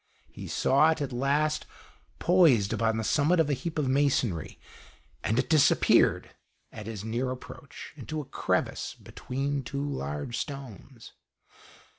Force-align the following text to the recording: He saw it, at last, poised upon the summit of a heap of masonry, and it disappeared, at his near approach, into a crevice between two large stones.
He 0.31 0.47
saw 0.47 0.89
it, 0.89 0.99
at 0.99 1.13
last, 1.13 1.67
poised 2.17 2.73
upon 2.73 2.97
the 2.97 3.03
summit 3.03 3.39
of 3.39 3.51
a 3.51 3.53
heap 3.53 3.77
of 3.77 3.87
masonry, 3.87 4.59
and 5.23 5.37
it 5.37 5.47
disappeared, 5.47 6.31
at 6.71 6.87
his 6.87 7.03
near 7.03 7.29
approach, 7.29 7.93
into 7.95 8.19
a 8.19 8.25
crevice 8.25 8.95
between 8.95 9.61
two 9.61 9.87
large 9.87 10.39
stones. 10.39 11.13